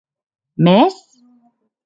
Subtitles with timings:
[0.63, 0.95] Mès!